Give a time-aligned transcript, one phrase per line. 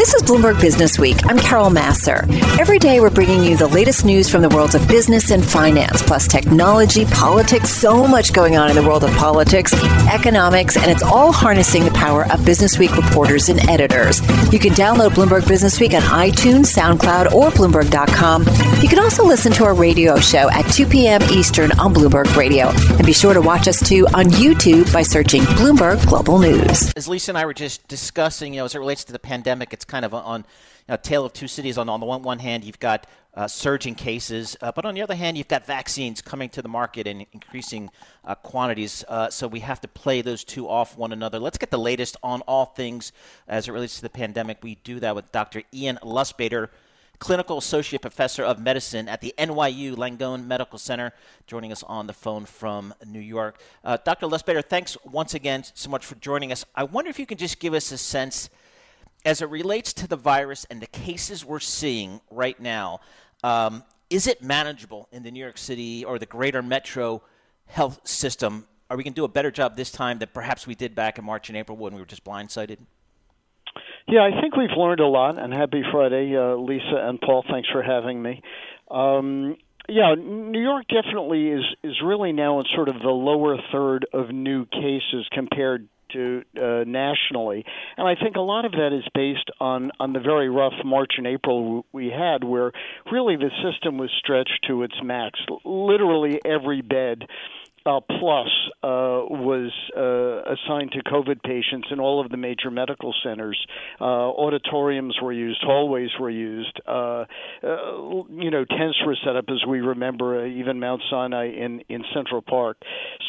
[0.00, 1.18] This is Bloomberg Business Week.
[1.26, 2.26] I'm Carol Massar.
[2.58, 6.00] Every day we're bringing you the latest news from the worlds of business and finance,
[6.00, 9.74] plus technology, politics, so much going on in the world of politics,
[10.08, 14.22] economics, and it's all harnessing the power of Business Week reporters and editors.
[14.50, 18.46] You can download Bloomberg Business Week on iTunes, SoundCloud, or Bloomberg.com.
[18.82, 21.20] You can also listen to our radio show at 2 p.m.
[21.24, 22.68] Eastern on Bloomberg Radio.
[22.96, 26.90] And be sure to watch us too on YouTube by searching Bloomberg Global News.
[26.96, 29.74] As Lisa and I were just discussing, you know, as it relates to the pandemic,
[29.74, 30.46] it's kind of on
[30.88, 31.76] a tale of two cities.
[31.76, 35.02] On, on the one, one hand, you've got uh, surging cases, uh, but on the
[35.02, 37.90] other hand, you've got vaccines coming to the market in increasing
[38.24, 39.04] uh, quantities.
[39.08, 41.38] Uh, so we have to play those two off one another.
[41.38, 43.12] Let's get the latest on all things
[43.46, 44.58] as it relates to the pandemic.
[44.62, 45.62] We do that with Dr.
[45.74, 46.68] Ian Lustbader.
[47.18, 51.12] Clinical Associate Professor of Medicine at the NYU Langone Medical Center,
[51.46, 53.60] joining us on the phone from New York.
[53.84, 54.26] Uh, Dr.
[54.26, 56.64] Lustbader, thanks once again so much for joining us.
[56.74, 58.48] I wonder if you can just give us a sense
[59.24, 63.00] as it relates to the virus and the cases we're seeing right now,
[63.42, 67.22] um, is it manageable in the New York City or the greater metro
[67.66, 68.66] health system?
[68.88, 71.18] Are we going to do a better job this time than perhaps we did back
[71.18, 72.78] in March and April when we were just blindsided?
[74.08, 77.44] Yeah, I think we've learned a lot, and happy Friday, uh, Lisa and Paul.
[77.48, 78.42] Thanks for having me.
[78.90, 79.56] Um,
[79.88, 84.30] yeah, New York definitely is is really now in sort of the lower third of
[84.30, 87.64] new cases compared to uh, nationally,
[87.96, 91.12] and I think a lot of that is based on on the very rough March
[91.16, 92.72] and April we had, where
[93.10, 95.38] really the system was stretched to its max.
[95.64, 97.26] Literally every bed
[97.86, 98.48] uh, plus
[98.82, 103.58] uh, was uh, assigned to COVID patients in all of the major medical centers.
[104.00, 106.78] Uh, auditoriums were used, hallways were used.
[106.86, 107.24] Uh,
[107.62, 112.04] uh, you know, tents were set up, as we remember, even Mount Sinai in in
[112.14, 112.76] Central Park.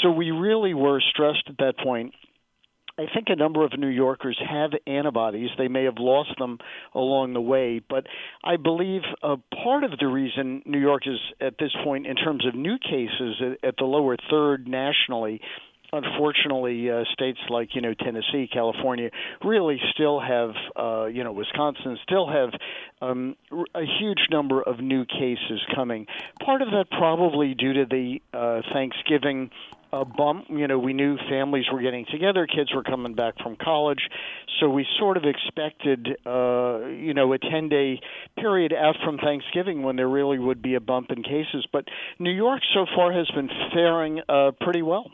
[0.02, 2.14] So we really were stressed at that point
[2.98, 5.50] I think a number of New Yorkers have antibodies.
[5.58, 6.60] They may have lost them
[6.94, 8.06] along the way, but
[8.44, 12.46] I believe a part of the reason New York is at this point, in terms
[12.46, 15.42] of new cases, at the lower third nationally,
[15.94, 19.10] unfortunately, uh, states like you know Tennessee, California,
[19.44, 22.50] really still have uh, you know Wisconsin still have
[23.02, 23.36] um,
[23.76, 26.08] a huge number of new cases coming.
[26.44, 29.50] Part of that probably due to the uh, Thanksgiving
[29.94, 30.46] a bump.
[30.50, 34.02] You know, we knew families were getting together, kids were coming back from college,
[34.60, 38.00] so we sort of expected, uh, you know, a 10 day
[38.38, 41.66] period out from Thanksgiving when there really would be a bump in cases.
[41.72, 41.86] But
[42.20, 45.12] New York so far has been faring uh, pretty well.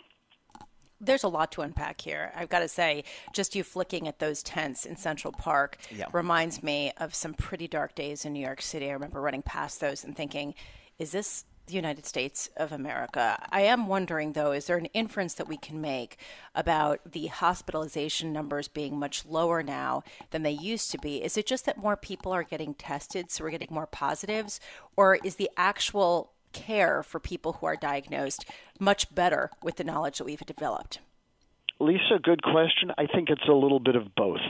[1.00, 2.32] There's a lot to unpack here.
[2.36, 6.06] I've got to say, just you flicking at those tents in Central Park yeah.
[6.12, 8.90] reminds me of some pretty dark days in New York City.
[8.90, 10.56] I remember running past those and thinking,
[10.98, 13.38] is this the United States of America.
[13.50, 16.18] I am wondering, though, is there an inference that we can make
[16.56, 21.24] about the hospitalization numbers being much lower now than they used to be?
[21.24, 24.60] Is it just that more people are getting tested, so we're getting more positives?
[24.96, 28.46] Or is the actual care for people who are diagnosed
[28.80, 31.00] much better with the knowledge that we've developed?
[31.80, 32.92] Lisa, good question.
[32.98, 34.42] I think it's a little bit of both.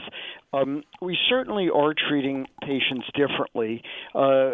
[0.52, 3.82] Um, we certainly are treating patients differently.
[4.14, 4.52] Uh,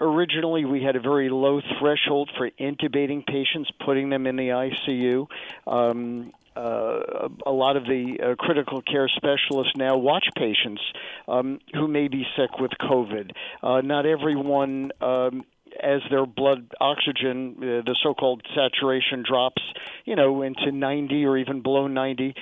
[0.00, 5.26] originally, we had a very low threshold for intubating patients, putting them in the ICU.
[5.66, 10.82] Um, uh, a lot of the uh, critical care specialists now watch patients
[11.26, 13.32] um, who may be sick with COVID.
[13.62, 15.44] Uh, not everyone um,
[15.82, 19.62] as their blood oxygen, uh, the so-called saturation drops,
[20.04, 22.34] you know, into 90 or even below 90.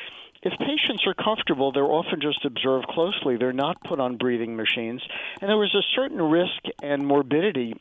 [0.42, 3.36] If patients are comfortable, they're often just observed closely.
[3.36, 5.02] They're not put on breathing machines.
[5.40, 7.74] And there was a certain risk and morbidity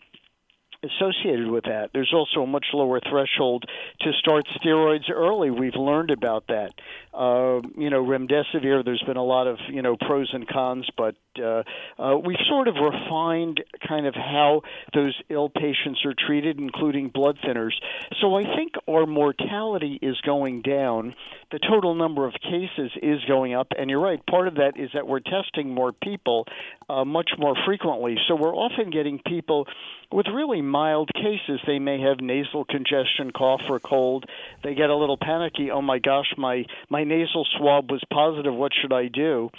[0.84, 1.90] associated with that.
[1.94, 3.66] There's also a much lower threshold
[4.02, 5.52] to start steroids early.
[5.52, 6.72] We've learned about that.
[7.14, 8.86] Uh, you know, remdesivir.
[8.86, 11.64] There's been a lot of you know pros and cons, but uh,
[11.98, 14.62] uh, we've sort of refined kind of how
[14.94, 17.74] those ill patients are treated, including blood thinners.
[18.22, 21.16] So I think our mortality is going down.
[21.52, 24.24] The total number of cases is going up, and you're right.
[24.26, 26.46] Part of that is that we're testing more people
[26.90, 28.16] uh, much more frequently.
[28.28, 29.68] So we're often getting people
[30.12, 31.60] with really mild cases.
[31.66, 34.26] They may have nasal congestion, cough, or cold.
[34.64, 35.72] They get a little panicky.
[35.72, 38.54] Oh my gosh, my my nasal swab was positive.
[38.54, 39.50] What should I do?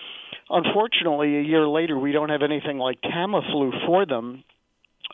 [0.48, 4.44] Unfortunately, a year later, we don't have anything like Tamiflu for them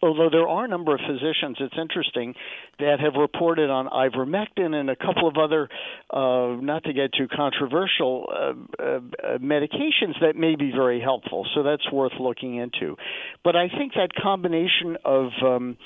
[0.03, 2.35] although there are a number of physicians, it's interesting,
[2.79, 5.69] that have reported on ivermectin and a couple of other,
[6.11, 9.01] uh, not to get too controversial, uh, uh,
[9.39, 11.47] medications that may be very helpful.
[11.55, 12.97] So that's worth looking into.
[13.45, 15.77] But I think that combination of um,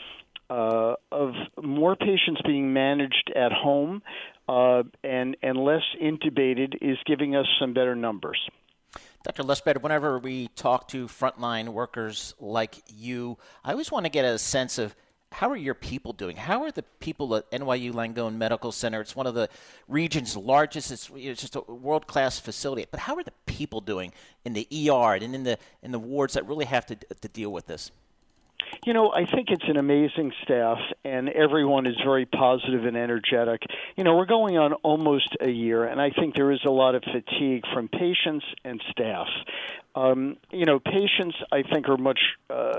[0.51, 4.03] uh, of more patients being managed at home
[4.49, 8.39] uh, and and less intubated is giving us some better numbers.
[9.23, 9.43] Dr.
[9.43, 14.39] Lustbader, whenever we talk to frontline workers like you, I always want to get a
[14.39, 14.97] sense of
[15.33, 16.37] how are your people doing?
[16.37, 19.01] How are the people at NYU Langone Medical Center?
[19.01, 19.49] It's one of the
[19.87, 20.91] region's largest.
[20.91, 22.87] It's, it's just a world class facility.
[22.91, 24.13] But how are the people doing
[24.45, 27.53] in the ER and in the in the wards that really have to to deal
[27.53, 27.93] with this?
[28.85, 33.63] You know, I think it's an amazing staff, and everyone is very positive and energetic.
[33.97, 36.95] You know, we're going on almost a year, and I think there is a lot
[36.95, 39.29] of fatigue from patients and staff.
[39.95, 42.73] Um, you know, patients I think are much uh,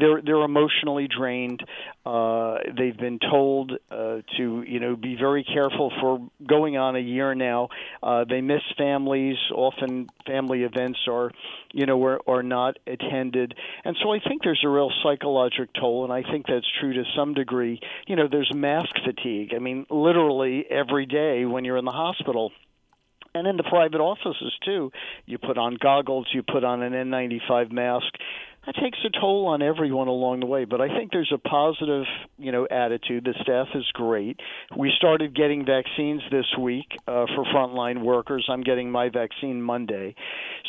[0.00, 1.62] they're they're emotionally drained.
[2.04, 7.00] Uh, they've been told uh, to you know be very careful for going on a
[7.00, 7.68] year now.
[8.02, 9.36] Uh, they miss families.
[9.54, 11.30] Often family events are
[11.72, 13.54] you know are, are not attended,
[13.84, 17.04] and so I think there's a real psychological toll, and I think that's true to
[17.16, 17.80] some degree.
[18.06, 19.52] You know, there's mask fatigue.
[19.54, 22.52] I mean, literally every day when you're in the hospital
[23.36, 24.90] and in the private offices too.
[25.26, 28.06] You put on goggles, you put on an N95 mask.
[28.66, 32.04] That takes a toll on everyone along the way, but I think there's a positive,
[32.36, 33.24] you know, attitude.
[33.24, 34.40] The staff is great.
[34.76, 38.46] We started getting vaccines this week uh, for frontline workers.
[38.50, 40.16] I'm getting my vaccine Monday,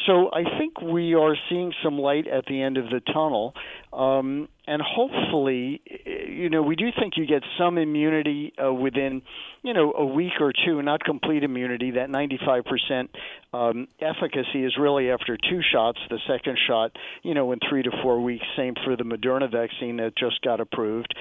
[0.05, 3.55] so I think we are seeing some light at the end of the tunnel.
[3.91, 9.21] Um, and hopefully, you know, we do think you get some immunity uh, within,
[9.63, 11.91] you know, a week or two, not complete immunity.
[11.91, 13.07] That 95%
[13.53, 15.99] um, efficacy is really after two shots.
[16.09, 16.91] The second shot,
[17.23, 18.43] you know, in three to four weeks.
[18.57, 21.15] Same for the Moderna vaccine that just got approved.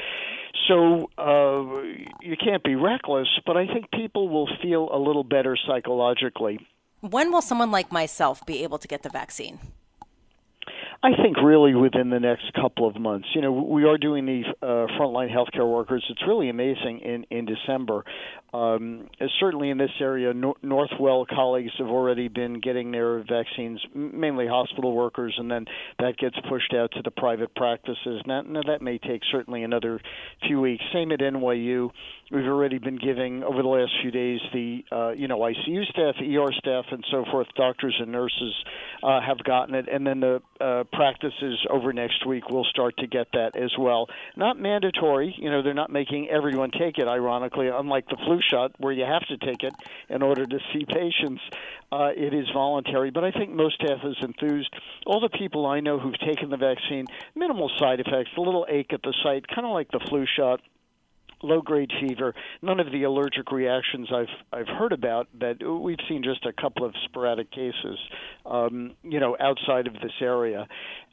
[0.66, 1.82] So uh,
[2.22, 6.58] you can't be reckless, but I think people will feel a little better psychologically.
[7.00, 9.60] When will someone like myself be able to get the vaccine?
[11.02, 13.28] I think really within the next couple of months.
[13.34, 16.04] You know, we are doing the uh, frontline healthcare workers.
[16.08, 18.04] It's really amazing in in December.
[18.54, 19.08] Um,
[19.38, 24.94] certainly in this area, Nor- Northwell colleagues have already been getting their vaccines, mainly hospital
[24.94, 25.66] workers, and then
[25.98, 28.22] that gets pushed out to the private practices.
[28.26, 30.00] Now, now that may take certainly another
[30.46, 30.82] few weeks.
[30.92, 31.90] Same at NYU.
[32.28, 36.16] We've already been giving over the last few days the uh, you know ICU staff,
[36.20, 37.46] ER staff, and so forth.
[37.54, 38.52] Doctors and nurses
[39.00, 43.06] uh, have gotten it, and then the uh, practices over next week will start to
[43.06, 44.08] get that as well.
[44.34, 47.06] Not mandatory, you know, they're not making everyone take it.
[47.06, 49.74] Ironically, unlike the flu shot where you have to take it
[50.08, 51.42] in order to see patients,
[51.92, 53.12] uh, it is voluntary.
[53.12, 54.74] But I think most staff is enthused.
[55.06, 57.06] All the people I know who've taken the vaccine,
[57.36, 60.60] minimal side effects, a little ache at the site, kind of like the flu shot
[61.42, 66.22] low grade fever, none of the allergic reactions I've I've heard about that we've seen
[66.22, 67.98] just a couple of sporadic cases,
[68.44, 70.66] um, you know, outside of this area.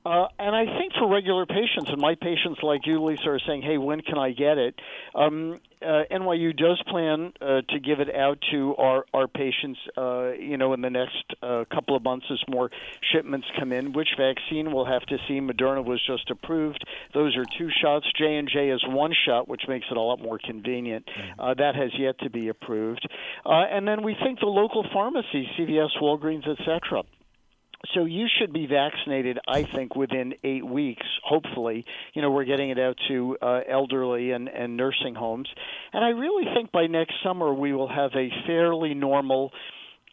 [0.05, 3.61] Uh, and I think for regular patients, and my patients like you, Lisa, are saying,
[3.61, 4.75] "Hey, when can I get it?"
[5.15, 10.31] Um, uh, NYU does plan uh, to give it out to our our patients, uh,
[10.33, 12.69] you know, in the next uh, couple of months as more
[13.13, 13.93] shipments come in.
[13.93, 15.39] Which vaccine we'll have to see.
[15.39, 16.83] Moderna was just approved;
[17.13, 18.05] those are two shots.
[18.17, 21.05] J and J is one shot, which makes it a lot more convenient.
[21.05, 21.39] Mm-hmm.
[21.39, 23.07] Uh, that has yet to be approved.
[23.45, 27.03] Uh, and then we think the local pharmacies, CVS, Walgreens, etc
[27.93, 31.05] so you should be vaccinated, I think, within eight weeks.
[31.23, 35.49] Hopefully, you know we're getting it out to uh, elderly and, and nursing homes,
[35.91, 39.51] and I really think by next summer we will have a fairly normal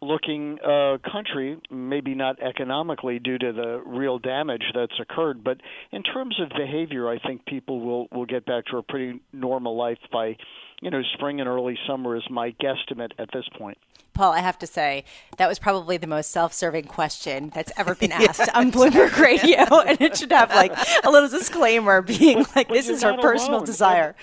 [0.02, 5.58] looking uh, country, maybe not economically due to the real damage that's occurred, but
[5.92, 9.76] in terms of behavior, I think people will will get back to a pretty normal
[9.76, 10.36] life by
[10.80, 13.78] you know, spring and early summer is my guesstimate at this point.
[14.12, 15.04] Paul, I have to say
[15.36, 18.58] that was probably the most self-serving question that's ever been asked yeah.
[18.58, 20.72] on Bloomberg Radio, and it should have like
[21.04, 23.66] a little disclaimer being like, "This is our personal alone.
[23.66, 24.16] desire."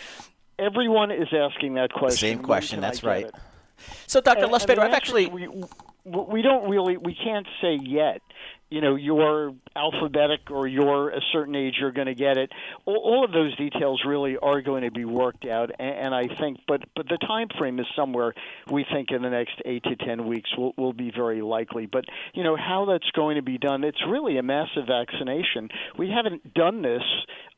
[0.59, 2.17] Everyone is asking that question.
[2.17, 2.81] Same question.
[2.81, 3.27] That's right.
[3.27, 3.35] It?
[4.07, 4.47] So, Dr.
[4.47, 5.47] Lustbader, I've actually we,
[6.03, 8.21] we don't really we can't say yet
[8.69, 12.51] you know you're alphabetic or you're a certain age you're going to get it.
[12.85, 16.23] All, all, of those details really are going to be worked out and, and, i
[16.39, 18.33] think but but the time frame is somewhere
[18.69, 21.85] we think in the next 8 to 10 weeks will will be very likely.
[21.85, 25.69] But you know how that's going to be done it's really a massive vaccination.
[25.97, 27.03] We haven't done this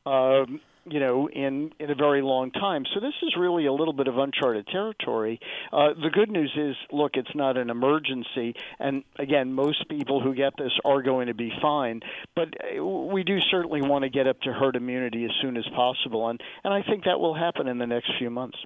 [0.06, 2.84] um, you know, in in a very long time.
[2.94, 5.40] So this is really a little bit of uncharted territory.
[5.72, 10.34] Uh, the good news is, look, it's not an emergency, and again, most people who
[10.34, 12.00] get this are going to be fine.
[12.34, 15.66] But uh, we do certainly want to get up to herd immunity as soon as
[15.74, 18.58] possible, and and I think that will happen in the next few months.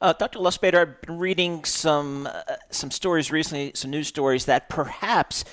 [0.00, 0.38] Uh, Dr.
[0.38, 5.44] Lustbader, I've been reading some uh, some stories recently, some news stories that perhaps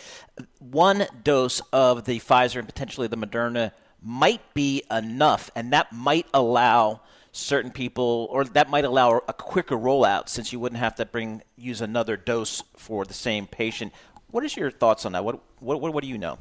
[0.59, 3.71] one dose of the Pfizer and potentially the Moderna
[4.05, 9.75] might be enough, and that might allow certain people, or that might allow a quicker
[9.75, 13.91] rollout since you wouldn't have to bring use another dose for the same patient.
[14.29, 15.25] What is your thoughts on that?
[15.25, 16.37] What What, what, what do you know?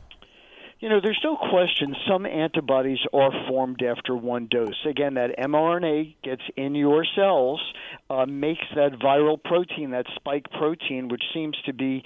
[0.80, 4.84] You know, there's no question some antibodies are formed after one dose.
[4.84, 7.62] Again, that mRNA gets in your cells,
[8.10, 12.04] uh, makes that viral protein, that spike protein, which seems to be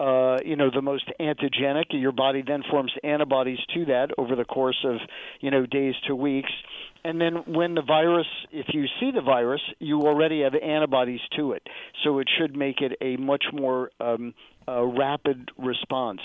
[0.00, 1.86] uh, you know the most antigenic.
[1.90, 4.96] Your body then forms antibodies to that over the course of
[5.40, 6.50] you know days to weeks,
[7.04, 11.52] and then when the virus, if you see the virus, you already have antibodies to
[11.52, 11.62] it,
[12.04, 14.34] so it should make it a much more um,
[14.68, 16.20] uh, rapid response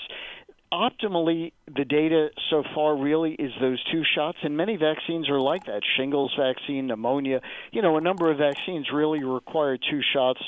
[0.73, 5.65] optimally, the data so far really is those two shots, and many vaccines are like
[5.65, 5.81] that.
[5.95, 10.41] Shingles vaccine, pneumonia, you know, a number of vaccines really require two shots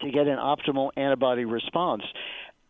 [0.00, 2.02] to get an optimal antibody response.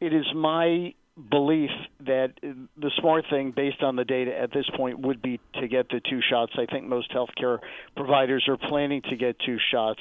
[0.00, 0.95] It is my
[1.30, 1.70] belief
[2.00, 5.88] that the smart thing, based on the data at this point, would be to get
[5.88, 6.52] the two shots.
[6.56, 7.58] I think most healthcare
[7.96, 10.00] providers are planning to get two shots.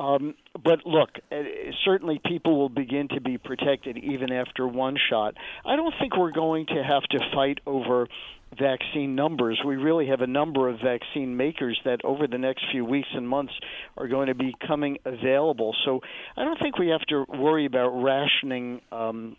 [0.00, 1.36] Um, but look, uh,
[1.84, 5.34] certainly people will begin to be protected even after one shot.
[5.64, 8.08] I don't think we're going to have to fight over
[8.56, 9.60] vaccine numbers.
[9.64, 13.28] We really have a number of vaccine makers that over the next few weeks and
[13.28, 13.52] months
[13.96, 15.74] are going to be coming available.
[15.84, 16.00] So
[16.36, 19.36] I don't think we have to worry about rationing um,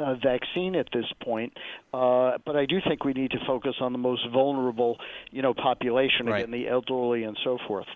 [0.00, 1.52] a vaccine at this point,
[1.92, 4.98] uh, but I do think we need to focus on the most vulnerable,
[5.30, 6.44] you know, population, right.
[6.44, 7.86] again, the elderly and so forth.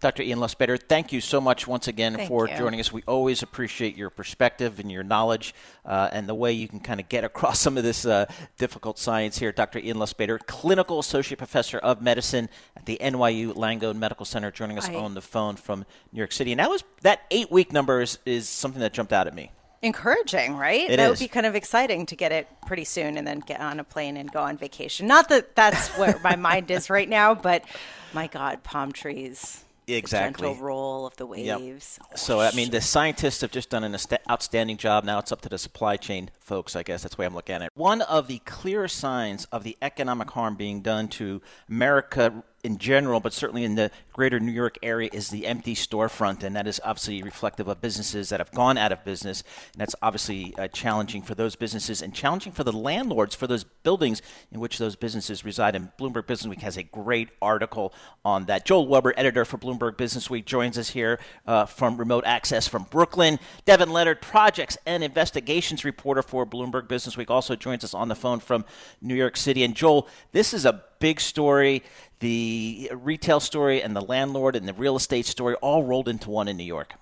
[0.00, 0.22] Dr.
[0.22, 2.56] Ian Lustbader, thank you so much once again thank for you.
[2.56, 2.92] joining us.
[2.92, 7.00] We always appreciate your perspective and your knowledge uh, and the way you can kind
[7.00, 8.26] of get across some of this uh,
[8.58, 9.50] difficult science here.
[9.50, 9.80] Dr.
[9.80, 14.88] Ian Lustbader, Clinical Associate Professor of Medicine at the NYU Langone Medical Center, joining us
[14.88, 14.94] I...
[14.94, 16.52] on the phone from New York City.
[16.52, 19.50] And that was that eight week number is, is something that jumped out at me
[19.82, 20.90] encouraging, right?
[20.90, 21.10] It that is.
[21.10, 23.84] would be kind of exciting to get it pretty soon and then get on a
[23.84, 25.06] plane and go on vacation.
[25.06, 27.64] Not that that's where my mind is right now, but
[28.12, 29.64] my God, palm trees.
[29.86, 30.42] Exactly.
[30.42, 31.98] The gentle roll of the waves.
[32.10, 32.18] Yep.
[32.18, 33.96] So, I mean, the scientists have just done an
[34.28, 35.04] outstanding job.
[35.04, 37.02] Now it's up to the supply chain folks, I guess.
[37.02, 37.70] That's the way I'm looking at it.
[37.74, 43.20] One of the clear signs of the economic harm being done to America in general,
[43.20, 46.80] but certainly in the greater New York area, is the empty storefront, and that is
[46.84, 49.44] obviously reflective of businesses that have gone out of business.
[49.72, 53.64] And that's obviously uh, challenging for those businesses and challenging for the landlords for those
[53.64, 55.76] buildings in which those businesses reside.
[55.76, 58.64] And Bloomberg Business Week has a great article on that.
[58.64, 62.84] Joel Weber, editor for Bloomberg Business Week, joins us here uh, from remote access from
[62.90, 63.38] Brooklyn.
[63.64, 68.16] Devin Leonard, projects and investigations reporter for Bloomberg Business Week, also joins us on the
[68.16, 68.64] phone from
[69.00, 69.62] New York City.
[69.62, 71.82] And Joel, this is a big story
[72.20, 76.48] the retail story and the landlord and the real estate story all rolled into one
[76.48, 76.94] in New York.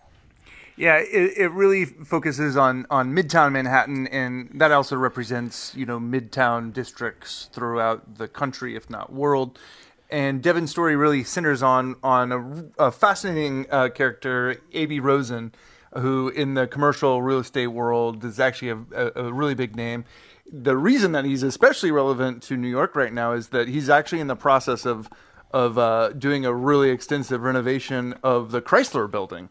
[0.77, 5.99] Yeah, it, it really focuses on, on Midtown Manhattan, and that also represents you know
[5.99, 9.59] Midtown districts throughout the country, if not world.
[10.11, 12.31] And Devin's story really centers on on
[12.79, 15.01] a, a fascinating uh, character, A.B.
[15.01, 15.53] Rosen,
[15.95, 20.05] who in the commercial real estate world is actually a, a, a really big name
[20.53, 24.21] the reason that he's especially relevant to New York right now is that he's actually
[24.21, 25.09] in the process of
[25.53, 29.49] of uh, doing a really extensive renovation of the Chrysler building.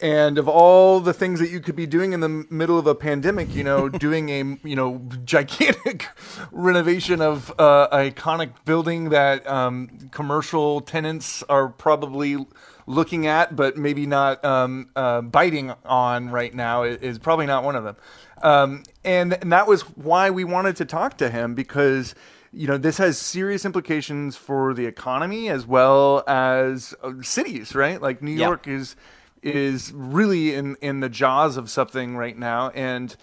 [0.00, 2.94] And of all the things that you could be doing in the middle of a
[2.94, 6.08] pandemic, you know, doing a you know gigantic
[6.52, 12.46] renovation of uh, an iconic building that um, commercial tenants are probably
[12.86, 17.74] looking at, but maybe not um, uh, biting on right now is probably not one
[17.74, 17.96] of them.
[18.42, 22.14] Um, and, and that was why we wanted to talk to him because
[22.52, 28.00] you know this has serious implications for the economy as well as uh, cities, right?
[28.00, 28.46] Like New yeah.
[28.46, 28.96] York is
[29.42, 33.16] is really in in the jaws of something right now, and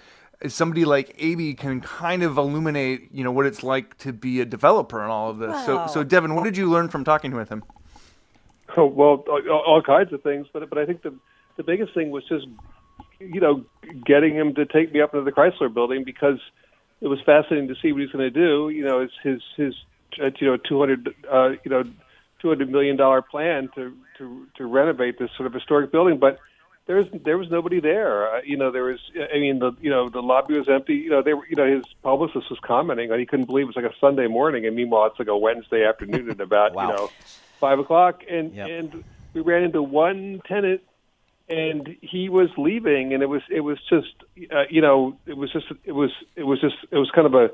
[0.48, 4.46] somebody like AB can kind of illuminate, you know, what it's like to be a
[4.46, 5.50] developer and all of this.
[5.50, 5.88] Wow.
[5.88, 7.64] So, so Devin, what did you learn from talking with him?
[8.76, 11.14] Oh, well, all, all kinds of things, but but I think the
[11.58, 12.48] the biggest thing was just
[13.32, 13.66] you know,
[14.06, 16.40] getting him to take me up into the Chrysler building because
[17.02, 18.70] it was fascinating to see what he's going to do.
[18.70, 19.76] You know, it's his his
[20.22, 21.84] uh, you know two hundred uh, you know
[22.40, 26.40] two hundred million dollar plan to to to renovate this sort of historic building, but
[26.86, 28.36] there was there was nobody there.
[28.36, 30.96] Uh, you know, there was I mean the you know the lobby was empty.
[30.96, 33.68] You know, they were you know his publicist was commenting that he couldn't believe it
[33.68, 36.88] was like a Sunday morning, and meanwhile it's like a Wednesday afternoon at about wow.
[36.88, 37.10] you know
[37.60, 38.70] five o'clock, and yep.
[38.70, 39.04] and
[39.34, 40.82] we ran into one tenant
[41.54, 44.14] and he was leaving, and it was it was just
[44.52, 47.34] uh, you know it was just it was it was just it was kind of
[47.34, 47.50] a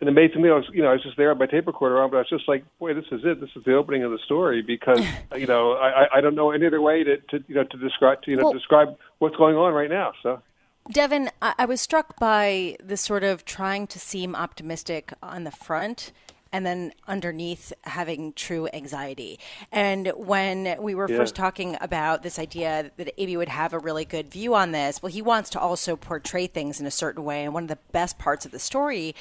[0.00, 0.50] an amazing thing.
[0.50, 2.20] I was you know I was just there on my tape recorder on, but I
[2.20, 3.40] was just like, boy, this is it.
[3.40, 5.04] This is the opening of the story because
[5.36, 8.22] you know I I don't know any other way to, to you know to describe
[8.22, 10.12] to you know well, describe what's going on right now.
[10.22, 10.42] So.
[10.90, 15.50] Devin, I, I was struck by the sort of trying to seem optimistic on the
[15.50, 16.10] front
[16.52, 19.38] and then underneath having true anxiety.
[19.70, 21.16] And when we were yeah.
[21.16, 25.02] first talking about this idea that AB would have a really good view on this,
[25.02, 27.44] well, he wants to also portray things in a certain way.
[27.44, 29.14] And one of the best parts of the story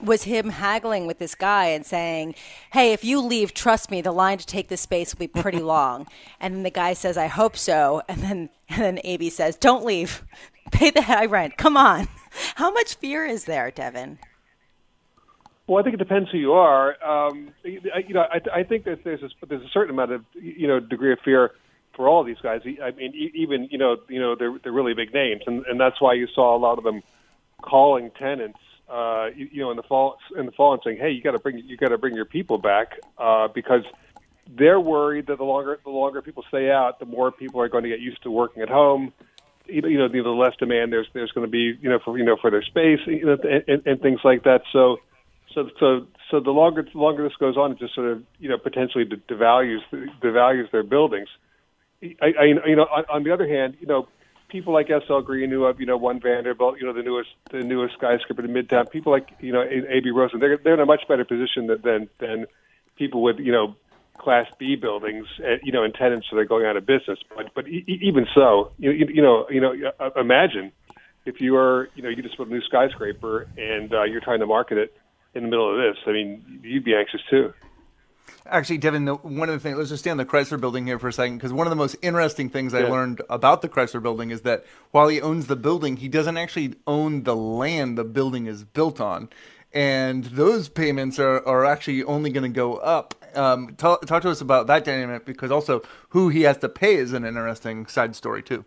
[0.00, 2.34] was him haggling with this guy and saying,
[2.72, 5.58] "Hey, if you leave, trust me, the line to take this space will be pretty
[5.76, 6.06] long."
[6.40, 9.84] and then the guy says, "I hope so." And then and then AB says, "Don't
[9.84, 10.24] leave.
[10.72, 11.56] Pay the high rent.
[11.56, 12.08] Come on."
[12.54, 14.18] How much fear is there, Devin?
[15.70, 16.96] Well, I think it depends who you are.
[17.00, 17.80] Um, you
[18.12, 21.12] know, I, I think that there's a, there's a certain amount of you know degree
[21.12, 21.52] of fear
[21.94, 22.62] for all of these guys.
[22.82, 26.00] I mean, even you know, you know, they're they're really big names, and and that's
[26.00, 27.02] why you saw a lot of them
[27.62, 28.58] calling tenants,
[28.88, 31.32] uh, you, you know, in the fall in the fall and saying, hey, you got
[31.32, 33.84] to bring you got to bring your people back uh, because
[34.52, 37.84] they're worried that the longer the longer people stay out, the more people are going
[37.84, 39.12] to get used to working at home.
[39.68, 42.36] You know, the less demand there's there's going to be, you know, for you know
[42.40, 43.36] for their space, you know,
[43.68, 44.62] and, and things like that.
[44.72, 44.98] So
[45.54, 48.48] so, so, so the longer the longer this goes on, it just sort of you
[48.48, 49.80] know potentially devalues
[50.22, 51.28] devalues their buildings.
[52.02, 54.08] I, I you know on, on the other hand, you know
[54.48, 57.62] people like SL Green who have you know One Vanderbilt, you know the newest the
[57.62, 58.90] newest skyscraper in Midtown.
[58.90, 62.08] People like you know AB Rosen, they're they're in a much better position than than,
[62.20, 62.46] than
[62.96, 63.74] people with you know
[64.18, 67.18] Class B buildings, uh, you know, and tenants that are going out of business.
[67.34, 69.74] But but e- even so, you, you know you know
[70.16, 70.72] imagine
[71.24, 74.40] if you are you know you just built a new skyscraper and uh, you're trying
[74.40, 74.94] to market it
[75.34, 77.52] in the middle of this, I mean, you'd be anxious too.
[78.46, 81.08] Actually, Devin, one of the things, let's just stay on the Chrysler building here for
[81.08, 82.80] a second, because one of the most interesting things yeah.
[82.80, 86.36] I learned about the Chrysler building is that while he owns the building, he doesn't
[86.36, 89.28] actually own the land the building is built on.
[89.72, 93.14] And those payments are, are actually only going to go up.
[93.36, 96.96] Um, talk, talk to us about that dynamic, because also who he has to pay
[96.96, 98.64] is an interesting side story, too.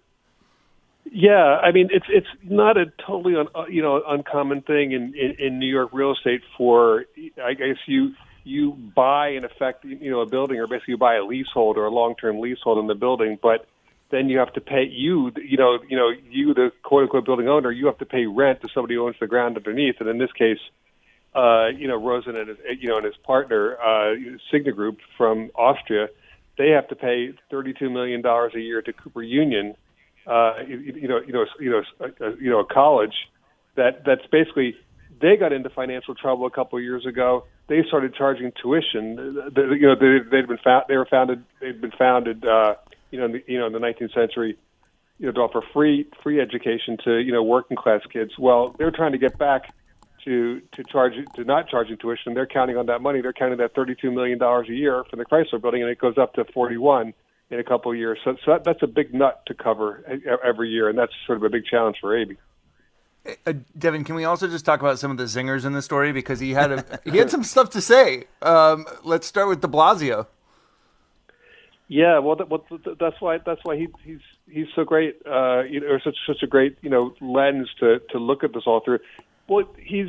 [1.05, 5.13] Yeah, I mean it's it's not a totally un, uh, you know uncommon thing in,
[5.15, 7.05] in in New York real estate for
[7.43, 11.15] I guess you you buy in effect you know a building or basically you buy
[11.15, 13.67] a leasehold or a long term leasehold in the building, but
[14.11, 17.49] then you have to pay you you know you know you the quote unquote building
[17.49, 20.19] owner you have to pay rent to somebody who owns the ground underneath, and in
[20.19, 20.59] this case,
[21.35, 24.15] uh, you know Rosen and his you know and his partner uh,
[24.49, 26.07] Signa Group from Austria,
[26.57, 29.75] they have to pay thirty two million dollars a year to Cooper Union
[30.25, 33.15] uh, you, know, you know, you know, a, you know, a college
[33.75, 34.75] that that's basically
[35.21, 37.45] they got into financial trouble a couple of years ago.
[37.67, 39.15] They started charging tuition.
[39.15, 42.75] The, you know, they, they'd been found, they were founded, they'd been founded, uh,
[43.11, 44.57] you know, in the, you know, in the 19th century,
[45.19, 48.31] you know, to offer free free education to you know working class kids.
[48.37, 49.73] Well, they're trying to get back
[50.25, 52.33] to to charge to not charging tuition.
[52.33, 53.21] They're counting on that money.
[53.21, 56.17] They're counting that 32 million dollars a year for the Chrysler Building, and it goes
[56.17, 57.13] up to 41
[57.53, 58.19] in a couple of years.
[58.23, 60.03] So, so that, that's a big nut to cover
[60.43, 62.35] every year, and that's sort of a big challenge for AB.
[63.45, 66.11] Uh, Devin, can we also just talk about some of the zingers in the story
[66.11, 68.25] because he had a, he had some stuff to say.
[68.41, 70.27] Um, let's start with De Blasio.
[71.87, 72.65] Yeah, well, that, well,
[72.99, 76.41] that's why that's why he, he's he's so great, uh, you know, or such such
[76.41, 78.99] a great you know lens to to look at this all through.
[79.47, 80.07] Well, he's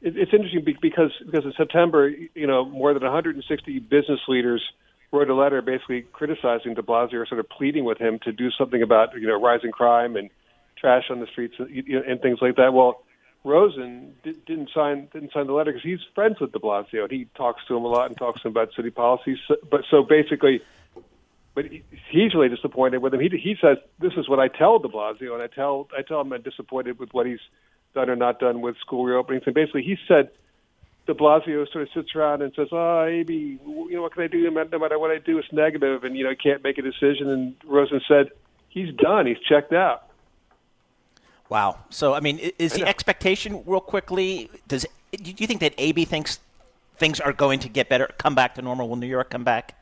[0.00, 4.62] it's interesting because because in September, you know, more than 160 business leaders
[5.12, 8.50] wrote a letter basically criticizing De Blasio, or sort of pleading with him to do
[8.50, 10.30] something about you know rising crime and
[10.76, 12.72] trash on the streets and, you know, and things like that.
[12.72, 13.02] Well,
[13.44, 17.10] Rosen did, didn't sign didn't sign the letter because he's friends with De Blasio and
[17.10, 19.38] he talks to him a lot and talks to him about city policies.
[19.46, 20.60] So, but so basically,
[21.54, 23.20] but he, he's really disappointed with him.
[23.20, 26.20] He he says this is what I tell De Blasio and I tell I tell
[26.20, 27.40] him I'm disappointed with what he's
[27.94, 29.46] done or not done with school reopenings.
[29.46, 30.30] And basically, he said
[31.08, 34.24] De Blasio sort of sits around and says, ah, "Oh, AB, you know what can
[34.24, 34.42] I do?
[34.50, 37.30] No matter what I do, it's negative, and you know, I can't make a decision."
[37.30, 38.28] And Rosen said,
[38.68, 39.26] "He's done.
[39.26, 40.04] He's checked out."
[41.48, 41.78] Wow.
[41.88, 44.50] So, I mean, is the expectation real quickly?
[44.68, 46.40] Does do you think that AB thinks
[46.98, 48.86] things are going to get better, come back to normal?
[48.86, 49.78] Will New York come back?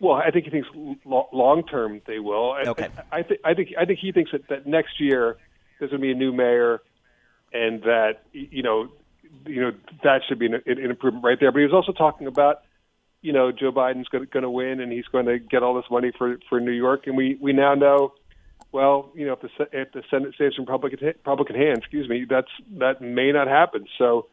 [0.00, 0.68] Well, I think he thinks
[1.06, 2.56] long term they will.
[2.66, 2.88] Okay.
[3.10, 5.38] I, I, th- I think I think he thinks that, that next year
[5.78, 6.82] there's going to be a new mayor,
[7.54, 8.90] and that you know
[9.46, 11.52] you know that should be an, an improvement right there.
[11.52, 12.62] But he was also talking about,
[13.22, 16.12] you know, Joe Biden's going to win and he's going to get all this money
[16.16, 18.14] for for New York, and we we now know.
[18.70, 22.26] Well, you know, if the if the Senate stays in Republican Republican hands, excuse me,
[22.28, 23.86] that's that may not happen.
[23.96, 24.26] So,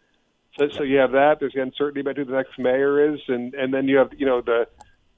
[0.59, 1.39] so so you have that.
[1.39, 4.25] There's the uncertainty about who the next mayor is, and and then you have you
[4.25, 4.67] know the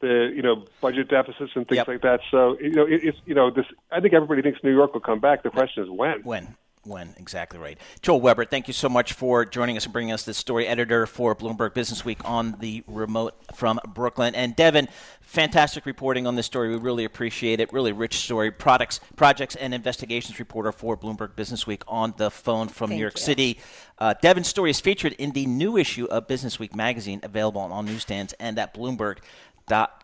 [0.01, 1.87] the you know budget deficits and things yep.
[1.87, 2.19] like that.
[2.29, 3.65] So you know it, it's you know this.
[3.91, 5.41] I think everybody thinks New York will come back.
[5.41, 6.21] The question is when.
[6.21, 6.55] When
[6.87, 7.13] when.
[7.17, 7.77] Exactly right.
[8.01, 10.67] Joel Weber, thank you so much for joining us and bringing us this story.
[10.67, 14.35] Editor for Bloomberg Business Week on the remote from Brooklyn.
[14.35, 14.87] And Devin,
[15.21, 16.69] fantastic reporting on this story.
[16.69, 17.71] We really appreciate it.
[17.73, 18.51] Really rich story.
[18.51, 23.01] Products, projects, and investigations reporter for Bloomberg Business Week on the phone from thank New
[23.01, 23.21] York you.
[23.21, 23.59] City.
[23.99, 27.71] Uh, Devin's story is featured in the new issue of Business Week magazine, available on
[27.71, 29.17] all newsstands and at Bloomberg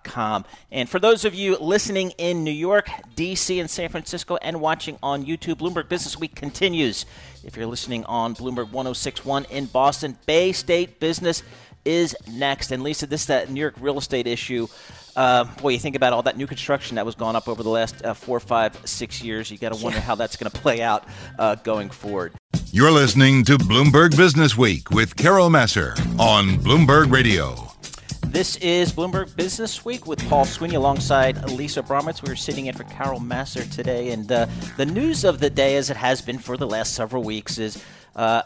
[0.04, 0.44] Com.
[0.72, 4.98] And for those of you listening in New York, D.C., and San Francisco and watching
[5.02, 7.06] on YouTube, Bloomberg Business Week continues.
[7.46, 11.44] If you're listening on Bloomberg 1061 in Boston, Bay State Business
[11.86, 12.72] is next.
[12.72, 14.68] And Lisa, this is that New York real estate issue.
[15.16, 17.70] Uh, boy, you think about all that new construction that was gone up over the
[17.70, 19.50] last uh, four, five, six years.
[19.50, 21.08] You got to wonder how that's going to play out
[21.40, 22.34] uh, going forward.
[22.72, 27.70] You're listening to Bloomberg Business Week with Carol Massar on Bloomberg Radio.
[28.34, 32.24] This is Bloomberg Business Week with Paul Sweeney alongside Lisa Abramowicz.
[32.24, 35.76] We are sitting in for Carol Massar today, and uh, the news of the day,
[35.76, 38.42] as it has been for the last several weeks, is uh,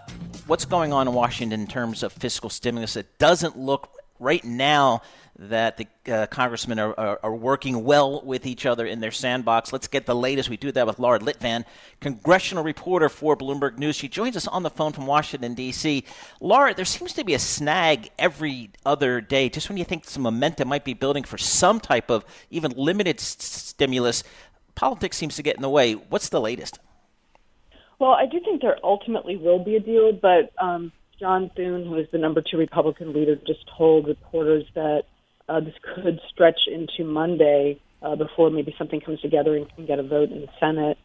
[0.45, 2.97] what's going on in Washington in terms of fiscal stimulus.
[2.97, 5.03] It doesn't look right now
[5.39, 9.71] that the uh, congressmen are, are, are, working well with each other in their sandbox.
[9.71, 10.49] Let's get the latest.
[10.49, 11.63] We do that with Laura Litvan,
[11.99, 13.95] congressional reporter for Bloomberg News.
[13.95, 16.03] She joins us on the phone from Washington, D.C.
[16.41, 19.47] Laura, there seems to be a snag every other day.
[19.47, 23.19] Just when you think some momentum might be building for some type of even limited
[23.19, 24.23] s- stimulus,
[24.73, 25.93] politics seems to get in the way.
[25.93, 26.79] What's the latest?
[27.99, 31.95] Well, I do think there ultimately will be a deal, but um, John Thune, who
[31.95, 35.03] is the number two Republican leader, just told reporters that
[35.49, 39.99] uh, this could stretch into Monday uh, before maybe something comes together and can get
[39.99, 40.97] a vote in the Senate.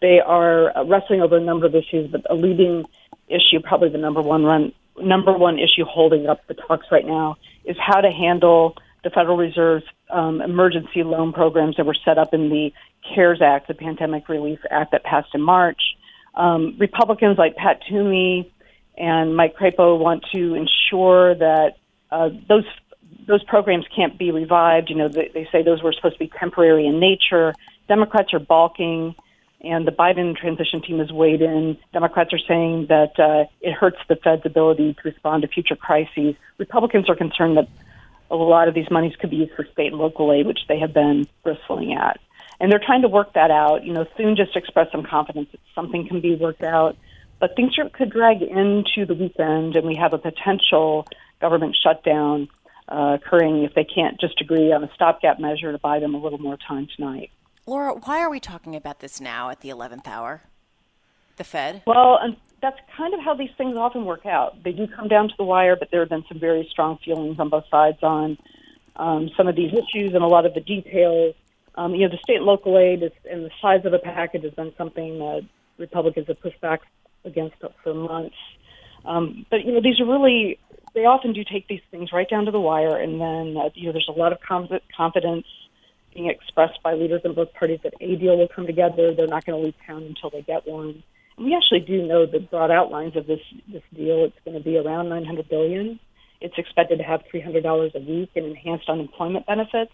[0.00, 2.84] They are uh, wrestling over a number of issues, but a leading
[3.28, 7.36] issue, probably the number one run, number one issue holding up the talks right now,
[7.64, 12.34] is how to handle the Federal Reserve's um, emergency loan programs that were set up
[12.34, 12.72] in the
[13.14, 15.80] CARES Act, the Pandemic Relief Act that passed in March.
[16.34, 18.52] Um, Republicans like Pat Toomey
[18.96, 21.76] and Mike Crapo want to ensure that
[22.10, 22.64] uh, those
[23.26, 24.90] those programs can't be revived.
[24.90, 27.54] You know, they, they say those were supposed to be temporary in nature.
[27.88, 29.14] Democrats are balking,
[29.60, 31.78] and the Biden transition team has weighed in.
[31.92, 36.34] Democrats are saying that uh, it hurts the Fed's ability to respond to future crises.
[36.58, 37.68] Republicans are concerned that
[38.30, 40.78] a lot of these monies could be used for state and local aid, which they
[40.78, 42.20] have been bristling at.
[42.58, 43.84] And they're trying to work that out.
[43.84, 46.96] You know, Thune just expressed some confidence that something can be worked out.
[47.38, 51.06] But things could drag into the weekend, and we have a potential
[51.40, 52.48] government shutdown
[52.88, 56.18] uh, occurring if they can't just agree on a stopgap measure to buy them a
[56.18, 57.30] little more time tonight.
[57.66, 60.42] Laura, why are we talking about this now at the 11th hour?
[61.36, 61.82] The Fed?
[61.86, 64.62] Well, and that's kind of how these things often work out.
[64.62, 67.38] They do come down to the wire, but there have been some very strong feelings
[67.38, 68.38] on both sides on
[68.94, 71.34] um, some of these issues and a lot of the details.
[71.74, 74.44] Um, you know, the state and local aid is, and the size of the package
[74.44, 75.42] has been something that
[75.78, 76.80] Republicans have pushed back
[77.24, 78.36] against for months.
[79.04, 80.58] Um, but you know, these are really
[80.96, 83.86] they often do take these things right down to the wire, and then uh, you
[83.86, 85.46] know there's a lot of confidence
[86.14, 89.14] being expressed by leaders in both parties that a deal will come together.
[89.14, 91.02] They're not going to leave town until they get one.
[91.36, 94.24] And we actually do know the broad outlines of this this deal.
[94.24, 96.00] It's going to be around 900 billion.
[96.40, 99.92] It's expected to have $300 a week in enhanced unemployment benefits,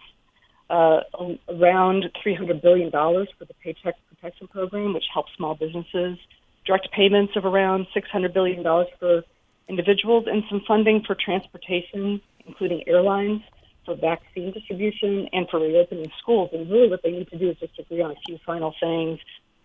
[0.70, 1.00] uh,
[1.48, 6.18] around $300 billion for the Paycheck Protection Program, which helps small businesses,
[6.64, 8.62] direct payments of around $600 billion
[8.98, 9.24] for
[9.68, 13.42] individuals and some funding for transportation, including airlines,
[13.84, 16.50] for vaccine distribution, and for reopening schools.
[16.52, 19.18] And really, what they need to do is just agree on a few final things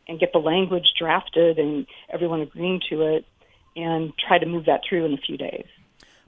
[0.08, 3.26] and get the language drafted and everyone agreeing to it
[3.76, 5.66] and try to move that through in a few days.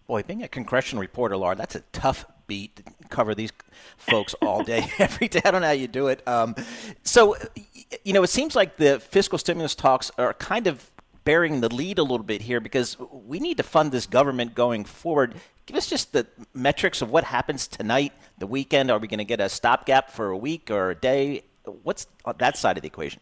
[0.07, 3.51] Boy, being a congressional reporter, Laura, that's a tough beat to cover these
[3.97, 5.41] folks all day, every day.
[5.45, 6.27] I don't know how you do it.
[6.27, 6.55] Um,
[7.03, 7.35] so,
[8.03, 10.91] you know, it seems like the fiscal stimulus talks are kind of
[11.29, 14.83] bearing the lead a little bit here because we need to fund this government going
[14.83, 15.35] forward.
[15.67, 18.89] Give us just the metrics of what happens tonight, the weekend.
[18.89, 21.43] Are we going to get a stopgap for a week or a day?
[21.83, 22.07] What's
[22.39, 23.21] that side of the equation?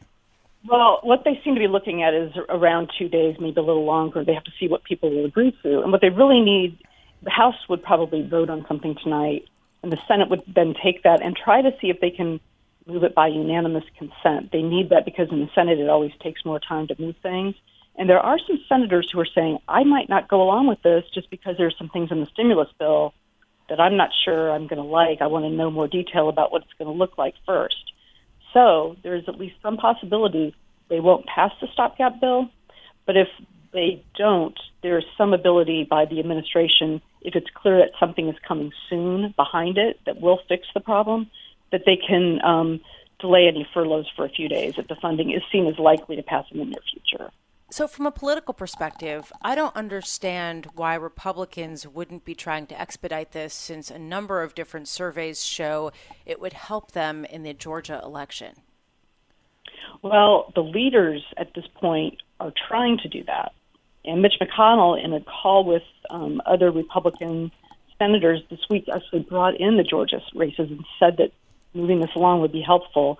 [0.66, 3.84] Well, what they seem to be looking at is around two days, maybe a little
[3.84, 4.24] longer.
[4.24, 5.82] They have to see what people will agree to.
[5.82, 6.78] And what they really need,
[7.24, 9.50] the House would probably vote on something tonight,
[9.84, 12.40] and the Senate would then take that and try to see if they can
[12.86, 14.54] move it by unanimous consent.
[14.54, 17.54] They need that because in the Senate it always takes more time to move things.
[17.98, 21.04] And there are some senators who are saying, I might not go along with this
[21.14, 23.14] just because there's some things in the stimulus bill
[23.70, 25.22] that I'm not sure I'm going to like.
[25.22, 27.92] I want to know more detail about what it's going to look like first.
[28.54, 30.56] So there's at least some possibility
[30.90, 32.50] they won't pass the stopgap bill.
[33.06, 33.28] But if
[33.74, 38.72] they don't, there's some ability by the administration, if it's clear that something is coming
[38.90, 41.30] soon behind it that will fix the problem,
[41.72, 42.80] that they can um,
[43.20, 46.24] delay any furloughs for a few days if the funding is seen as likely to
[46.24, 47.32] pass in the near future.
[47.70, 53.34] So, from a political perspective, I don't understand why Republicans wouldn't be trying to expedite
[53.34, 55.92] this since a number of different surveys show
[56.26, 58.56] it would help them in the Georgia election.
[60.02, 63.52] Well, the leaders at this point are trying to do that.
[64.06, 67.52] And Mitch McConnell, in a call with um, other Republican
[68.00, 71.34] senators this week, actually brought in the Georgia races and said that
[71.74, 73.20] moving this along would be helpful.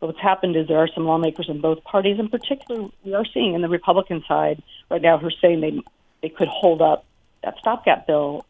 [0.00, 3.24] But what's happened is there are some lawmakers in both parties, in particular, we are
[3.32, 5.80] seeing in the Republican side right now who are saying they
[6.22, 7.04] they could hold up
[7.42, 8.44] that stopgap bill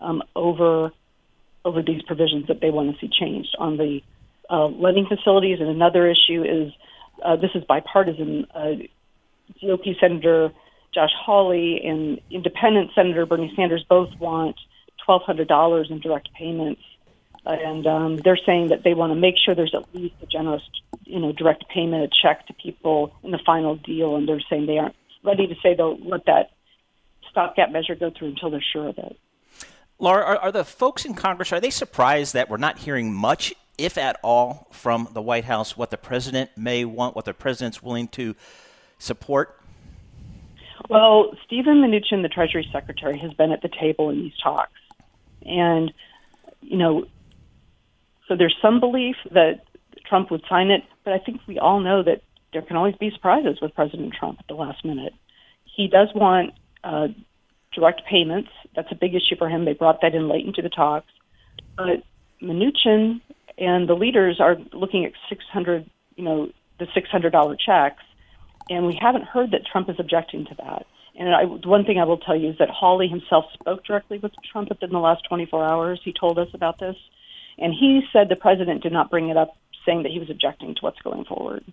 [0.00, 0.92] um, over
[1.64, 4.00] over these provisions that they want to see changed on the
[4.50, 5.60] uh, lending facilities.
[5.60, 6.72] And another issue is
[7.22, 8.46] uh, this is bipartisan.
[8.54, 8.74] Uh,
[9.62, 10.52] GOP Senator
[10.92, 14.56] Josh Hawley and Independent Senator Bernie Sanders both want
[15.08, 16.82] $1,200 in direct payments
[17.48, 20.62] and um, they're saying that they want to make sure there's at least a generous,
[21.08, 24.66] you know, direct payment, a check to people in the final deal, and they're saying
[24.66, 24.94] they aren't
[25.24, 26.50] ready to say they'll let that
[27.30, 29.18] stopgap measure go through until they're sure of it.
[29.98, 33.52] Laura, are, are the folks in Congress are they surprised that we're not hearing much,
[33.76, 37.82] if at all, from the White House what the president may want, what the president's
[37.82, 38.36] willing to
[38.98, 39.60] support?
[40.88, 44.78] Well, Steven Mnuchin, the Treasury Secretary, has been at the table in these talks,
[45.44, 45.92] and
[46.60, 47.06] you know
[48.28, 49.64] so there's some belief that
[50.06, 52.20] Trump would sign it, but I think we all know that
[52.52, 55.14] there can always be surprises with President Trump at the last minute.
[55.64, 56.52] He does want
[56.84, 57.08] uh,
[57.74, 58.50] direct payments.
[58.76, 59.64] That's a big issue for him.
[59.64, 61.10] They brought that in late into the talks.
[61.78, 62.02] But
[62.42, 63.22] Mnuchin
[63.56, 68.02] and the leaders are looking at 600, you know, the $600 checks,
[68.68, 70.86] and we haven't heard that Trump is objecting to that.
[71.18, 74.32] And I, one thing I will tell you is that Hawley himself spoke directly with
[74.52, 76.02] Trump within the last 24 hours.
[76.04, 76.96] He told us about this.
[77.56, 79.56] And he said the president did not bring it up,
[79.88, 81.64] saying that he was objecting to what's going forward.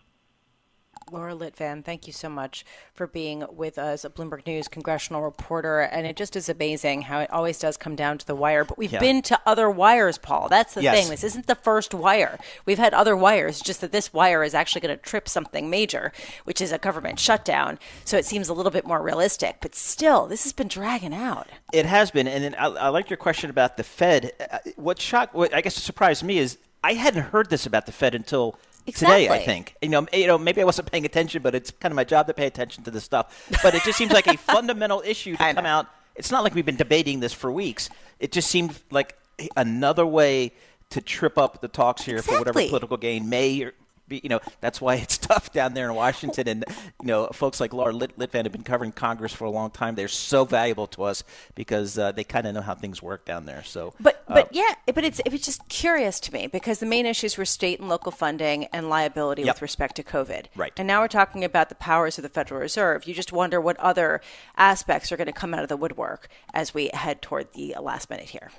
[1.12, 5.82] Laura Litvan, thank you so much for being with us, a Bloomberg News congressional reporter.
[5.82, 8.64] And it just is amazing how it always does come down to the wire.
[8.64, 9.00] But we've yeah.
[9.00, 10.50] been to other wires, Paul.
[10.50, 10.96] That's the yes.
[10.96, 11.10] thing.
[11.12, 12.40] This isn't the first wire.
[12.66, 16.12] We've had other wires, just that this wire is actually going to trip something major,
[16.44, 17.78] which is a government shutdown.
[18.04, 19.58] So it seems a little bit more realistic.
[19.62, 21.48] But still, this has been dragging out.
[21.72, 22.28] It has been.
[22.28, 24.32] And I, I like your question about the Fed.
[24.52, 27.92] Uh, what shocked, what I guess surprised me is I hadn't heard this about the
[27.92, 29.24] Fed until Exactly.
[29.24, 29.34] today.
[29.34, 31.96] I think you know, you know, maybe I wasn't paying attention, but it's kind of
[31.96, 33.50] my job to pay attention to this stuff.
[33.64, 35.88] But it just seems like a fundamental issue to come out.
[36.16, 37.90] It's not like we've been debating this for weeks.
[38.20, 39.18] It just seemed like
[39.58, 40.52] another way
[40.92, 42.36] to trip up the talks here exactly.
[42.36, 43.74] for whatever political gain may or
[44.08, 46.48] be, you know, that's why it's tough down there in Washington.
[46.48, 46.66] And,
[47.02, 49.96] you know, folks like Laura Lit- Litvan have been covering Congress for a long time.
[49.96, 51.24] They're so valuable to us
[51.56, 53.64] because uh, they kind of know how things work down there.
[53.64, 56.86] So, but, uh, but yeah, but it's, it was just curious to me because the
[56.86, 59.56] main issues were state and local funding and liability yep.
[59.56, 60.46] with respect to COVID.
[60.56, 60.74] Right.
[60.78, 63.08] And now we're talking about the powers of the Federal Reserve.
[63.08, 64.22] You just wonder what other
[64.58, 68.10] aspects are going to come out of the woodwork as we head toward the last
[68.10, 68.52] minute here.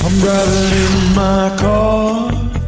[0.00, 2.67] I'm driving in my car.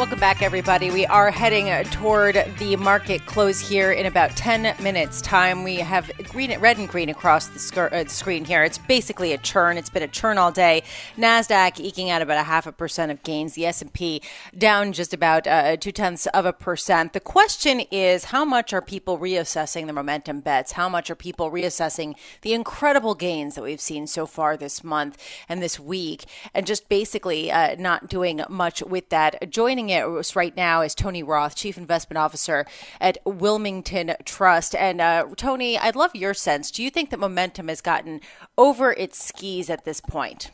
[0.00, 0.90] Welcome back, everybody.
[0.90, 5.62] We are heading toward the market close here in about 10 minutes' time.
[5.62, 8.64] We have green, red and green across the uh, screen here.
[8.64, 9.76] It's basically a churn.
[9.76, 10.84] It's been a churn all day.
[11.18, 13.52] Nasdaq eking out about a half a percent of gains.
[13.52, 14.22] The S&P
[14.56, 17.12] down just about uh, two tenths of a percent.
[17.12, 20.72] The question is, how much are people reassessing the momentum bets?
[20.72, 25.22] How much are people reassessing the incredible gains that we've seen so far this month
[25.46, 29.50] and this week, and just basically uh, not doing much with that?
[29.50, 32.66] Joining us right now is Tony Roth, Chief Investment Officer
[33.00, 34.74] at Wilmington Trust.
[34.74, 36.70] And uh, Tony, I'd love your sense.
[36.70, 38.20] Do you think that momentum has gotten
[38.56, 40.50] over its skis at this point?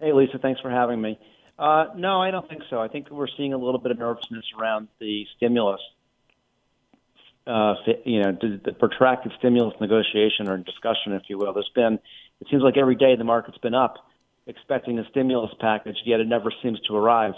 [0.00, 1.18] Hey, Lisa, thanks for having me.
[1.58, 2.80] Uh, no, I don't think so.
[2.80, 5.80] I think we're seeing a little bit of nervousness around the stimulus,
[7.46, 7.74] uh,
[8.04, 11.52] you know, the protracted stimulus negotiation or discussion, if you will.
[11.52, 12.00] There's been,
[12.40, 13.96] it seems like every day the market's been up
[14.46, 17.34] expecting a stimulus package, yet it never seems to arrive.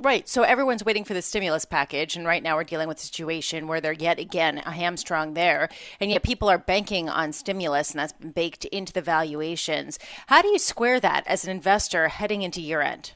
[0.00, 0.28] Right.
[0.28, 2.14] So everyone's waiting for the stimulus package.
[2.14, 5.68] And right now we're dealing with a situation where they're yet again a hamstrung there.
[5.98, 9.98] And yet people are banking on stimulus, and that's baked into the valuations.
[10.28, 13.12] How do you square that as an investor heading into year end?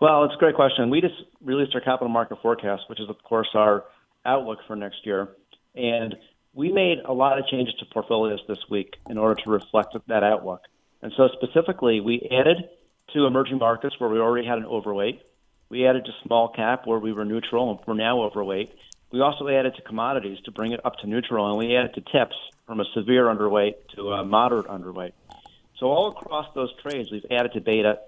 [0.00, 0.88] Well, it's a great question.
[0.88, 3.84] We just released our capital market forecast, which is, of course, our
[4.24, 5.28] outlook for next year.
[5.74, 6.16] And
[6.54, 10.22] we made a lot of changes to portfolios this week in order to reflect that
[10.22, 10.62] outlook.
[11.02, 12.70] And so specifically, we added
[13.12, 15.20] to emerging markets where we already had an overweight.
[15.70, 18.74] We added to small cap where we were neutral and we're now overweight.
[19.12, 22.00] We also added to commodities to bring it up to neutral, and we added to
[22.00, 22.34] tips
[22.66, 25.12] from a severe underweight to a moderate underweight.
[25.78, 28.00] So all across those trades, we've added to beta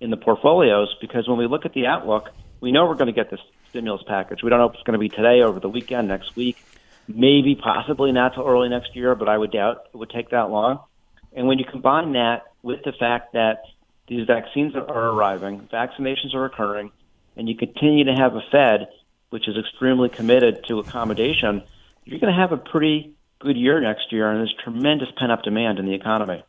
[0.00, 3.12] in the portfolios because when we look at the outlook, we know we're going to
[3.12, 4.42] get this stimulus package.
[4.42, 6.56] We don't know if it's going to be today, over the weekend, next week,
[7.06, 10.50] maybe, possibly not till early next year, but I would doubt it would take that
[10.50, 10.80] long.
[11.32, 13.62] And when you combine that with the fact that
[14.08, 16.92] these vaccines are arriving, vaccinations are occurring,
[17.36, 18.88] and you continue to have a Fed
[19.34, 21.60] which is extremely committed to accommodation,
[22.04, 25.42] you're going to have a pretty good year next year, and there's tremendous pent up
[25.42, 26.44] demand in the economy.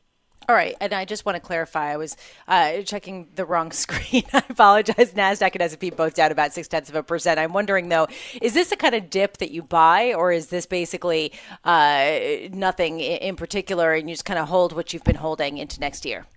[0.48, 1.92] All right, and I just want to clarify.
[1.92, 2.16] I was
[2.48, 4.22] uh, checking the wrong screen.
[4.32, 5.14] I apologize.
[5.14, 7.40] Nasdaq and S and P both down about six tenths of a percent.
[7.40, 8.08] I'm wondering though,
[8.40, 11.32] is this a kind of dip that you buy, or is this basically
[11.64, 12.20] uh,
[12.52, 16.06] nothing in particular, and you just kind of hold what you've been holding into next
[16.06, 16.28] year?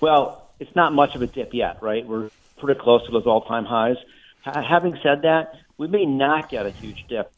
[0.00, 2.06] Well, it's not much of a dip yet, right?
[2.06, 2.30] We're
[2.64, 3.96] pretty close to those all-time highs.
[4.46, 7.32] H- having said that, we may not get a huge dip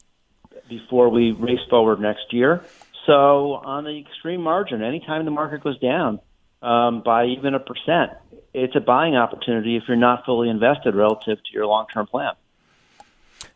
[0.69, 2.63] before we race forward next year.
[3.05, 6.19] So on the extreme margin, anytime the market goes down
[6.61, 8.11] um, by even a percent,
[8.53, 12.33] it's a buying opportunity if you're not fully invested relative to your long-term plan.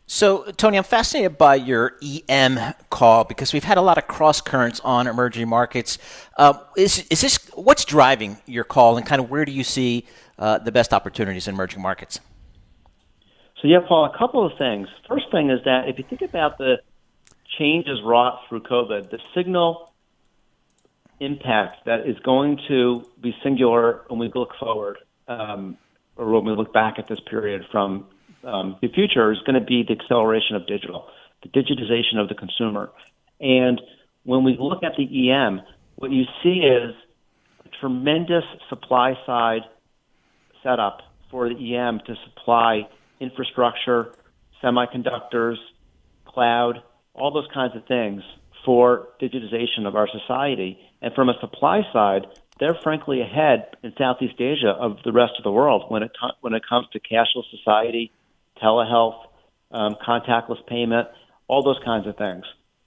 [0.06, 2.58] So, Tony, I'm fascinated by your EM
[2.90, 5.96] call because we've had a lot of cross currents on emerging markets.
[6.36, 10.06] Uh, is, is this what's driving your call, and kind of where do you see
[10.42, 12.18] uh, the best opportunities in emerging markets?
[13.60, 14.88] So, yeah, Paul, a couple of things.
[15.08, 16.78] First thing is that if you think about the
[17.58, 19.92] changes wrought through COVID, the signal
[21.20, 25.78] impact that is going to be singular when we look forward, um,
[26.16, 28.06] or when we look back at this period from
[28.42, 31.06] um, the future, is going to be the acceleration of digital,
[31.44, 32.90] the digitization of the consumer.
[33.38, 33.80] And
[34.24, 35.60] when we look at the EM,
[35.94, 36.96] what you see is
[37.64, 39.62] a tremendous supply side
[40.62, 42.88] setup for the EM to supply
[43.20, 44.12] infrastructure,
[44.62, 45.56] semiconductors,
[46.24, 46.82] cloud,
[47.14, 48.22] all those kinds of things
[48.64, 50.78] for digitization of our society.
[51.00, 52.26] And from a supply side,
[52.60, 56.54] they're frankly ahead in Southeast Asia of the rest of the world when it when
[56.54, 58.12] it comes to cashless society,
[58.62, 59.26] telehealth,
[59.72, 61.08] um, contactless payment,
[61.48, 62.44] all those kinds of things.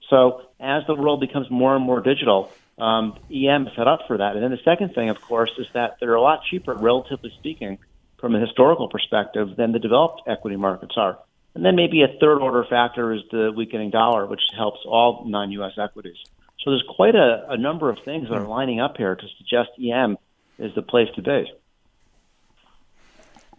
[0.08, 4.34] So as the world becomes more and more digital, um, EM set up for that.
[4.34, 7.78] And then the second thing, of course, is that they're a lot cheaper, relatively speaking,
[8.18, 11.18] from a historical perspective than the developed equity markets are.
[11.54, 15.50] And then maybe a third order factor is the weakening dollar, which helps all non
[15.52, 16.18] US equities.
[16.60, 19.70] So there's quite a, a number of things that are lining up here to suggest
[19.82, 20.18] EM
[20.58, 21.50] is the place to be.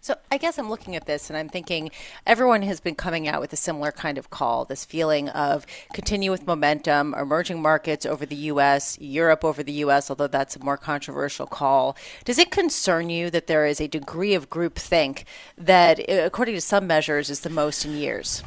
[0.08, 1.92] So I guess I'm looking at this and I'm thinking
[2.26, 6.32] everyone has been coming out with a similar kind of call, this feeling of continue
[6.32, 10.78] with momentum, emerging markets over the US, Europe over the US, although that's a more
[10.78, 11.98] controversial call.
[12.24, 15.26] Does it concern you that there is a degree of groupthink
[15.58, 18.46] that uh, according to some measures is the most in years?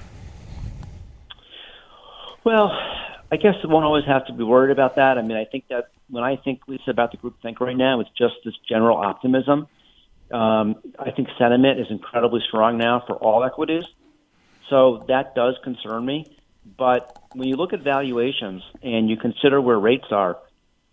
[2.43, 2.71] Well,
[3.31, 5.19] I guess one always has to be worried about that.
[5.19, 8.09] I mean, I think that when I think Lisa about the groupthink right now, it's
[8.17, 9.69] just this general optimism
[10.33, 13.85] um, I think sentiment is incredibly strong now for all equities.
[14.69, 16.27] So that does concern me.
[16.79, 20.39] But when you look at valuations and you consider where rates are,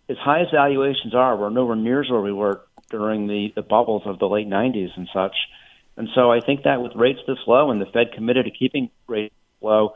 [0.09, 4.03] as high as valuations are, we're nowhere near where we were during the, the bubbles
[4.05, 5.35] of the late 90s and such.
[5.97, 8.89] And so I think that with rates this low and the Fed committed to keeping
[9.07, 9.93] rates low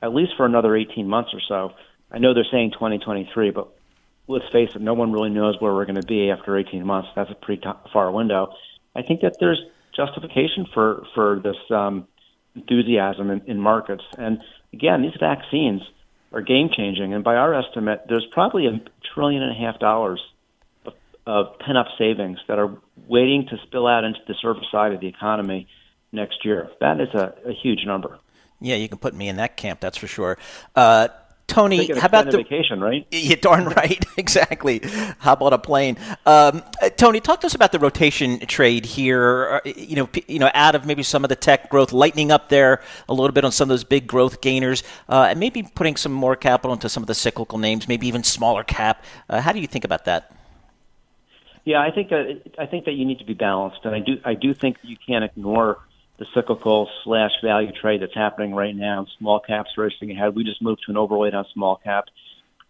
[0.00, 1.74] at least for another 18 months or so,
[2.10, 3.68] I know they're saying 2023, but
[4.28, 7.08] let's face it, no one really knows where we're going to be after 18 months.
[7.16, 8.54] That's a pretty t- far window.
[8.94, 9.60] I think that there's
[9.94, 12.06] justification for for this um,
[12.54, 14.04] enthusiasm in, in markets.
[14.16, 14.38] And
[14.72, 15.82] again, these vaccines
[16.32, 17.14] are game changing.
[17.14, 18.80] And by our estimate, there's probably a
[19.14, 20.20] trillion and a half dollars
[20.84, 20.94] of,
[21.26, 25.00] of pent up savings that are waiting to spill out into the service side of
[25.00, 25.66] the economy
[26.12, 26.70] next year.
[26.80, 28.18] That is a, a huge number.
[28.60, 29.80] Yeah, you can put me in that camp.
[29.80, 30.36] That's for sure.
[30.74, 31.08] Uh,
[31.48, 33.06] Tony, how about the vacation, right?
[33.10, 34.80] Yeah, darn right, exactly.
[35.18, 35.96] How about a plane?
[36.26, 39.60] Um, uh, Tony, talk to us about the rotation trade here.
[39.64, 42.50] Uh, you know, you know, out of maybe some of the tech growth, lightening up
[42.50, 45.96] there a little bit on some of those big growth gainers, uh, and maybe putting
[45.96, 49.02] some more capital into some of the cyclical names, maybe even smaller cap.
[49.28, 50.30] Uh, how do you think about that?
[51.64, 54.20] Yeah, I think that I think that you need to be balanced, and I do
[54.24, 55.78] I do think you can't ignore
[56.18, 59.06] the cyclical slash value trade that's happening right now.
[59.18, 60.34] Small caps racing ahead.
[60.34, 62.06] We just moved to an overweight on small cap.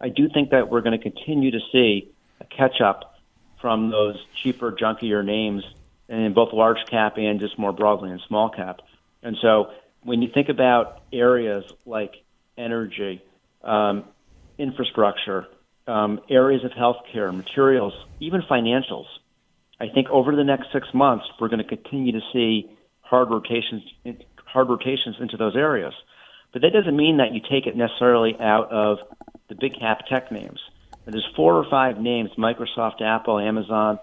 [0.00, 3.18] I do think that we're going to continue to see a catch up
[3.60, 5.64] from those cheaper, junkier names
[6.08, 8.80] in both large cap and just more broadly in small cap.
[9.22, 9.72] And so
[10.02, 12.14] when you think about areas like
[12.56, 13.22] energy,
[13.64, 14.04] um,
[14.58, 15.46] infrastructure,
[15.86, 19.06] um, areas of healthcare, materials, even financials,
[19.80, 22.70] I think over the next six months we're going to continue to see
[23.08, 23.82] hard rotations,
[24.44, 25.94] hard rotations into those areas.
[26.52, 28.98] But that doesn't mean that you take it necessarily out of
[29.48, 30.60] the big cap tech names.
[31.06, 33.98] there's four or five names: Microsoft, Apple, Amazon,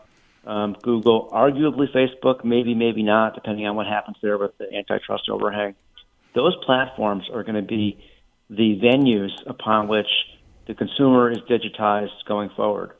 [0.45, 5.29] um, Google, arguably Facebook, maybe, maybe not, depending on what happens there with the antitrust
[5.29, 5.75] overhang.
[6.33, 8.03] Those platforms are going to be
[8.49, 10.07] the venues upon which
[10.67, 12.91] the consumer is digitized going forward.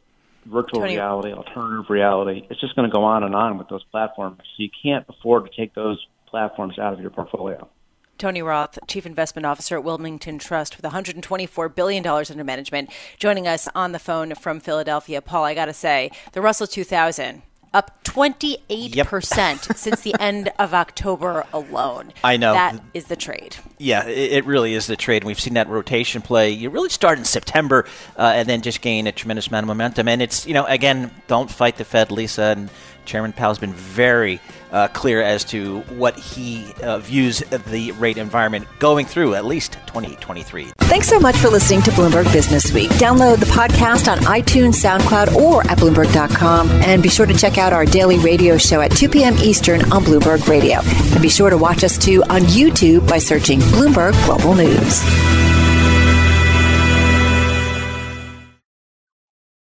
[0.45, 0.95] Virtual Tony.
[0.95, 2.47] reality, alternative reality.
[2.49, 4.37] It's just going to go on and on with those platforms.
[4.39, 7.69] So you can't afford to take those platforms out of your portfolio.
[8.17, 13.67] Tony Roth, Chief Investment Officer at Wilmington Trust with $124 billion under management, joining us
[13.75, 15.21] on the phone from Philadelphia.
[15.21, 17.41] Paul, I got to say, the Russell 2000
[17.75, 19.07] up 28% yep.
[19.77, 22.13] since the end of October alone.
[22.23, 22.53] I know.
[22.53, 23.57] That is the trade.
[23.77, 25.23] Yeah, it really is the trade.
[25.23, 26.49] And we've seen that rotation play.
[26.51, 27.85] You really start in September
[28.17, 30.07] uh, and then just gain a tremendous amount of momentum.
[30.07, 32.43] And it's, you know, again, don't fight the Fed, Lisa.
[32.43, 32.69] And
[33.03, 34.39] Chairman Powell has been very
[34.75, 39.73] uh, clear as to what he uh, views the rate environment going through at least
[39.87, 40.65] 2023.
[40.79, 42.89] Thanks so much for listening to Bloomberg Business Week.
[42.91, 46.69] Download the podcast on iTunes, SoundCloud, or at Bloomberg.com.
[46.69, 49.35] And be sure to check out our daily radio show at 2 p.m.
[49.37, 50.79] Eastern on Bloomberg Radio.
[51.13, 55.44] And be sure to watch us too on YouTube by searching Bloomberg Global News.